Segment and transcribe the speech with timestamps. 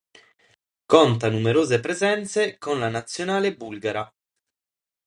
[0.93, 4.11] Conta numerose presenze con la Nazionale bulgara.